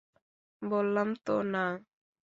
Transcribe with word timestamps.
বললাম 0.61 1.09
তো, 1.25 1.35
না। 1.45 1.65